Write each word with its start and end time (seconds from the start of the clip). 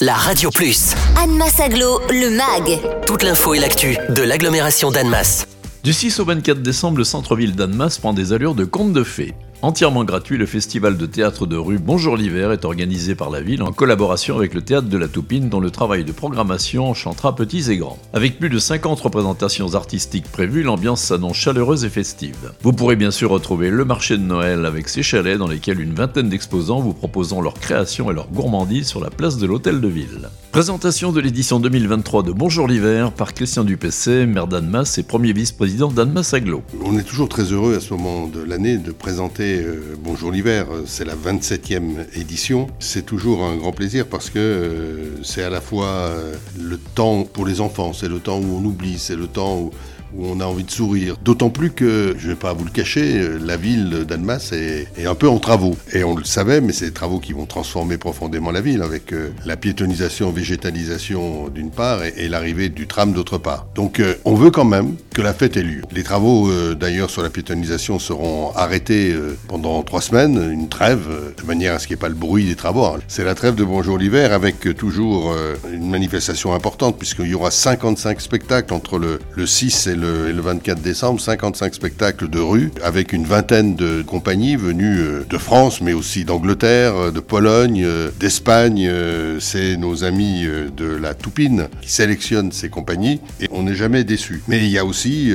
la 0.00 0.14
Radio 0.14 0.50
Plus. 0.50 0.94
Annemasse 1.22 1.60
Aglo, 1.60 2.00
le 2.08 2.30
MAG. 2.30 2.80
Toute 3.06 3.22
l'info 3.22 3.52
et 3.52 3.58
l'actu 3.58 3.98
de 4.08 4.22
l'agglomération 4.22 4.90
d'Annemasse. 4.90 5.46
Du 5.84 5.92
6 5.92 6.20
au 6.20 6.24
24 6.24 6.62
décembre, 6.62 6.98
le 6.98 7.04
centre-ville 7.04 7.54
d'Annemasse 7.54 7.98
prend 7.98 8.14
des 8.14 8.32
allures 8.32 8.54
de 8.54 8.64
conte 8.64 8.94
de 8.94 9.04
fées. 9.04 9.34
Entièrement 9.62 10.04
gratuit, 10.04 10.38
le 10.38 10.46
festival 10.46 10.96
de 10.96 11.04
théâtre 11.04 11.44
de 11.44 11.56
rue 11.56 11.78
Bonjour 11.78 12.16
l'hiver 12.16 12.50
est 12.50 12.64
organisé 12.64 13.14
par 13.14 13.28
la 13.28 13.42
ville 13.42 13.62
en 13.62 13.72
collaboration 13.72 14.36
avec 14.36 14.54
le 14.54 14.62
théâtre 14.62 14.88
de 14.88 14.96
la 14.96 15.06
Toupine 15.06 15.50
dont 15.50 15.60
le 15.60 15.70
travail 15.70 16.02
de 16.02 16.12
programmation 16.12 16.88
enchantera 16.88 17.36
petits 17.36 17.70
et 17.70 17.76
grands. 17.76 17.98
Avec 18.14 18.38
plus 18.38 18.48
de 18.48 18.58
50 18.58 18.98
représentations 18.98 19.74
artistiques 19.74 20.32
prévues, 20.32 20.62
l'ambiance 20.62 21.02
s'annonce 21.02 21.36
chaleureuse 21.36 21.84
et 21.84 21.90
festive. 21.90 22.52
Vous 22.62 22.72
pourrez 22.72 22.96
bien 22.96 23.10
sûr 23.10 23.28
retrouver 23.28 23.68
le 23.68 23.84
marché 23.84 24.16
de 24.16 24.22
Noël 24.22 24.64
avec 24.64 24.88
ses 24.88 25.02
chalets 25.02 25.36
dans 25.36 25.46
lesquels 25.46 25.80
une 25.80 25.92
vingtaine 25.92 26.30
d'exposants 26.30 26.80
vous 26.80 26.94
proposeront 26.94 27.42
leurs 27.42 27.52
créations 27.52 28.10
et 28.10 28.14
leurs 28.14 28.28
gourmandises 28.28 28.88
sur 28.88 29.00
la 29.00 29.10
place 29.10 29.36
de 29.36 29.46
l'hôtel 29.46 29.82
de 29.82 29.88
ville. 29.88 30.30
Présentation 30.52 31.12
de 31.12 31.20
l'édition 31.20 31.60
2023 31.60 32.22
de 32.22 32.32
Bonjour 32.32 32.66
l'hiver 32.66 33.12
par 33.12 33.34
Christian 33.34 33.64
Dupessé, 33.64 34.24
maire 34.24 34.46
d'Annemasse 34.46 34.96
et 34.96 35.02
premier 35.02 35.34
vice-président 35.34 35.88
d'Annemasse 35.88 36.32
Aglo. 36.32 36.62
On 36.82 36.98
est 36.98 37.04
toujours 37.04 37.28
très 37.28 37.44
heureux 37.44 37.76
à 37.76 37.80
ce 37.80 37.92
moment 37.92 38.26
de 38.26 38.40
l'année 38.40 38.78
de 38.78 38.90
présenter 38.90 39.49
euh, 39.58 39.96
Bonjour 39.98 40.30
l'hiver, 40.30 40.66
c'est 40.86 41.04
la 41.04 41.14
27e 41.14 42.06
édition. 42.14 42.68
C'est 42.78 43.04
toujours 43.04 43.44
un 43.44 43.56
grand 43.56 43.72
plaisir 43.72 44.06
parce 44.06 44.30
que 44.30 44.38
euh, 44.38 45.22
c'est 45.22 45.42
à 45.42 45.50
la 45.50 45.60
fois 45.60 45.86
euh, 45.86 46.34
le 46.58 46.78
temps 46.78 47.24
pour 47.24 47.46
les 47.46 47.60
enfants, 47.60 47.92
c'est 47.92 48.08
le 48.08 48.18
temps 48.18 48.38
où 48.38 48.58
on 48.58 48.64
oublie, 48.64 48.98
c'est 48.98 49.16
le 49.16 49.26
temps 49.26 49.58
où 49.58 49.70
où 50.14 50.26
on 50.26 50.40
a 50.40 50.44
envie 50.44 50.64
de 50.64 50.70
sourire. 50.70 51.16
D'autant 51.22 51.50
plus 51.50 51.70
que, 51.70 52.14
je 52.18 52.26
ne 52.26 52.32
vais 52.32 52.38
pas 52.38 52.52
vous 52.52 52.64
le 52.64 52.70
cacher, 52.70 53.28
la 53.40 53.56
ville 53.56 54.04
d'Annemasse 54.06 54.52
est, 54.52 54.88
un 55.04 55.14
peu 55.14 55.28
en 55.28 55.38
travaux. 55.38 55.76
Et 55.92 56.04
on 56.04 56.14
le 56.14 56.24
savait, 56.24 56.60
mais 56.60 56.72
c'est 56.72 56.86
des 56.86 56.92
travaux 56.92 57.18
qui 57.18 57.32
vont 57.32 57.46
transformer 57.46 57.98
profondément 57.98 58.50
la 58.50 58.60
ville 58.60 58.82
avec 58.82 59.12
euh, 59.12 59.30
la 59.44 59.56
piétonisation, 59.56 60.30
végétalisation 60.30 61.48
d'une 61.48 61.70
part 61.70 62.02
et, 62.04 62.28
l'arrivée 62.28 62.68
du 62.68 62.86
tram 62.86 63.12
d'autre 63.12 63.38
part. 63.38 63.66
Donc 63.74 63.98
euh, 63.98 64.14
on 64.24 64.34
veut 64.34 64.50
quand 64.50 64.64
même 64.64 64.94
que 65.14 65.22
la 65.22 65.34
fête 65.34 65.56
ait 65.56 65.62
lieu. 65.62 65.82
Les 65.92 66.02
travaux 66.02 66.50
euh, 66.50 66.74
d'ailleurs 66.74 67.10
sur 67.10 67.22
la 67.22 67.30
piétonisation 67.30 67.98
seront 67.98 68.52
arrêtés 68.54 69.14
pendant 69.48 69.82
trois 69.82 70.00
semaines, 70.00 70.50
une 70.52 70.68
trêve, 70.68 71.08
de 71.36 71.46
manière 71.46 71.74
à 71.74 71.78
ce 71.78 71.86
qu'il 71.86 71.94
n'y 71.94 71.98
ait 71.98 72.02
pas 72.02 72.08
le 72.08 72.14
bruit 72.14 72.46
des 72.46 72.54
travaux. 72.54 72.86
C'est 73.08 73.24
la 73.24 73.34
trêve 73.34 73.54
de 73.54 73.64
Bonjour 73.64 73.98
l'hiver 73.98 74.32
avec 74.32 74.76
toujours 74.76 75.34
une 75.72 75.90
manifestation 75.90 76.54
importante 76.54 76.98
puisqu'il 76.98 77.26
y 77.26 77.34
aura 77.34 77.50
55 77.50 78.20
spectacles 78.20 78.72
entre 78.72 78.98
le, 78.98 79.18
le 79.34 79.46
6 79.46 79.86
et 79.88 79.94
le, 79.94 79.99
24 80.04 80.80
décembre, 80.80 81.20
55 81.20 81.74
spectacles 81.74 82.28
de 82.28 82.40
rue 82.40 82.70
avec 82.82 83.12
une 83.12 83.24
vingtaine 83.24 83.76
de 83.76 84.02
compagnies 84.02 84.56
venues 84.56 85.00
euh, 85.00 85.24
de 85.28 85.38
France, 85.38 85.80
mais 85.80 85.92
aussi 85.92 86.24
d'Angleterre, 86.24 86.94
euh, 86.96 87.10
de 87.10 87.20
Pologne, 87.20 87.82
euh, 87.84 88.10
d'Espagne. 88.18 88.90
C'est 89.38 89.76
nos 89.76 90.04
amis 90.04 90.46
de 90.76 90.84
la 90.84 91.14
Toupine 91.14 91.68
qui 91.82 91.90
sélectionnent 91.90 92.52
ces 92.52 92.68
compagnies 92.68 93.20
et 93.40 93.48
on 93.50 93.62
n'est 93.62 93.74
jamais 93.74 94.04
déçu. 94.04 94.42
Mais 94.48 94.58
il 94.58 94.68
y 94.68 94.78
a 94.78 94.84
aussi 94.84 95.32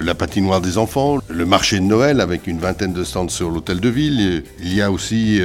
la 0.00 0.14
patinoire 0.14 0.60
des 0.60 0.78
enfants, 0.78 1.18
le 1.28 1.46
marché 1.46 1.78
de 1.78 1.84
Noël 1.84 2.20
avec 2.20 2.46
une 2.46 2.58
vingtaine 2.58 2.92
de 2.92 3.04
stands 3.04 3.28
sur 3.28 3.50
l'hôtel 3.50 3.80
de 3.80 3.88
ville. 3.88 4.44
Il 4.60 4.74
y 4.74 4.82
a 4.82 4.90
aussi 4.90 5.40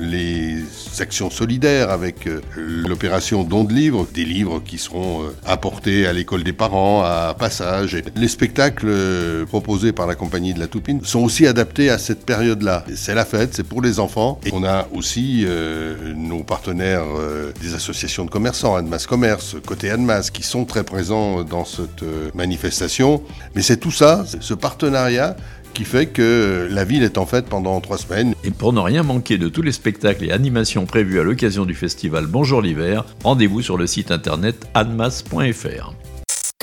les 0.00 0.58
actions 1.00 1.30
solidaires 1.30 1.90
avec 1.90 2.28
l'opération 2.56 3.44
don 3.44 3.64
de 3.64 3.72
livres, 3.72 4.06
des 4.12 4.24
livres 4.24 4.60
qui 4.64 4.78
seront 4.78 5.24
apportés 5.46 6.06
à 6.06 6.12
l'école 6.12 6.44
des 6.44 6.52
parents, 6.52 7.02
à 7.02 7.34
Passage. 7.38 7.94
Les 8.16 8.28
spectacles 8.28 8.86
euh, 8.88 9.44
proposés 9.46 9.92
par 9.92 10.06
la 10.06 10.14
compagnie 10.14 10.54
de 10.54 10.58
la 10.58 10.66
Toupine 10.66 11.00
sont 11.04 11.20
aussi 11.20 11.46
adaptés 11.46 11.90
à 11.90 11.98
cette 11.98 12.24
période-là. 12.24 12.84
C'est 12.94 13.14
la 13.14 13.24
fête, 13.24 13.54
c'est 13.54 13.66
pour 13.66 13.82
les 13.82 14.00
enfants. 14.00 14.40
On 14.52 14.64
a 14.64 14.86
aussi 14.92 15.44
euh, 15.46 16.14
nos 16.14 16.42
partenaires 16.42 17.04
euh, 17.18 17.52
des 17.60 17.74
associations 17.74 18.24
de 18.24 18.30
commerçants, 18.30 18.76
Annemasse 18.76 19.06
Commerce, 19.06 19.56
côté 19.66 19.90
Annemasse, 19.90 20.30
qui 20.30 20.42
sont 20.42 20.64
très 20.64 20.84
présents 20.84 21.42
dans 21.44 21.64
cette 21.64 22.04
manifestation. 22.34 23.22
Mais 23.54 23.62
c'est 23.62 23.76
tout 23.76 23.90
ça, 23.90 24.24
ce 24.40 24.54
partenariat 24.54 25.36
qui 25.74 25.84
fait 25.84 26.06
que 26.06 26.66
la 26.70 26.84
ville 26.84 27.02
est 27.02 27.18
en 27.18 27.26
fête 27.26 27.46
pendant 27.46 27.80
trois 27.80 27.98
semaines. 27.98 28.34
Et 28.42 28.50
pour 28.50 28.72
ne 28.72 28.80
rien 28.80 29.02
manquer 29.02 29.38
de 29.38 29.48
tous 29.48 29.62
les 29.62 29.72
spectacles 29.72 30.24
et 30.24 30.32
animations 30.32 30.86
prévus 30.86 31.20
à 31.20 31.22
l'occasion 31.22 31.64
du 31.64 31.74
festival 31.74 32.26
Bonjour 32.26 32.62
l'hiver, 32.62 33.04
rendez-vous 33.22 33.62
sur 33.62 33.76
le 33.76 33.86
site 33.86 34.10
internet 34.10 34.66
anmas.fr. 34.74 35.94